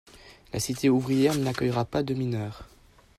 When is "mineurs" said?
2.15-2.67